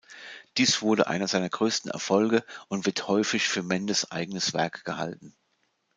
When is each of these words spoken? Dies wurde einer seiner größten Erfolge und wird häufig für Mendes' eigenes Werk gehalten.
Dies 0.57 0.81
wurde 0.81 1.05
einer 1.05 1.27
seiner 1.27 1.49
größten 1.51 1.91
Erfolge 1.91 2.43
und 2.69 2.87
wird 2.87 3.07
häufig 3.07 3.47
für 3.47 3.61
Mendes' 3.61 4.09
eigenes 4.09 4.51
Werk 4.51 4.83
gehalten. 4.83 5.35